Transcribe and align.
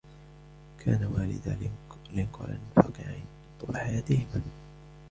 كان 0.85 1.03
والدا 1.05 1.69
لنكولن 2.13 2.59
فقيرين 2.75 3.25
طول 3.61 3.77
حياتهما. 3.77 4.41